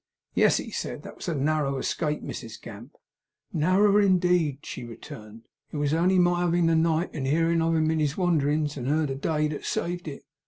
'Yes,' 0.33 0.57
he 0.57 0.71
said. 0.71 1.03
'That 1.03 1.17
was 1.17 1.27
a 1.27 1.35
narrow 1.35 1.77
escape, 1.77 2.23
Mrs 2.23 2.59
Gamp.' 2.59 2.95
'Narrer, 3.53 4.01
in 4.01 4.17
deed!' 4.17 4.65
she 4.65 4.83
returned. 4.83 5.43
'It 5.71 5.77
was 5.77 5.93
only 5.93 6.17
my 6.17 6.39
having 6.41 6.65
the 6.65 6.75
night, 6.75 7.11
and 7.13 7.27
hearin' 7.27 7.61
of 7.61 7.75
him 7.75 7.91
in 7.91 7.99
his 7.99 8.17
wanderins; 8.17 8.75
and 8.77 8.87
her 8.87 9.05
the 9.05 9.13
day, 9.13 9.47
that 9.49 9.63
saved 9.63 10.07
it. 10.07 10.23